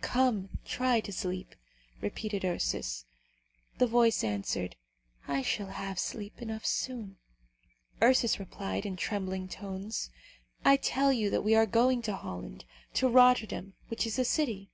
"Come! 0.00 0.48
try 0.64 0.98
to 0.98 1.12
sleep," 1.12 1.54
repeated 2.00 2.44
Ursus. 2.44 3.04
The 3.78 3.86
voice 3.86 4.24
answered, 4.24 4.74
"I 5.28 5.40
shall 5.42 5.68
have 5.68 6.00
sleep 6.00 6.42
enough 6.42 6.66
soon." 6.66 7.18
Ursus 8.02 8.40
replied, 8.40 8.84
in 8.84 8.96
trembling 8.96 9.46
tones, 9.46 10.10
"I 10.64 10.78
tell 10.78 11.12
you 11.12 11.30
that 11.30 11.42
we 11.44 11.54
are 11.54 11.64
going 11.66 12.02
to 12.02 12.16
Holland, 12.16 12.64
to 12.94 13.06
Rotterdam, 13.08 13.74
which 13.86 14.04
is 14.04 14.18
a 14.18 14.24
city." 14.24 14.68